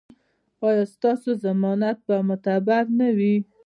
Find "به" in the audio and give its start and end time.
2.07-2.15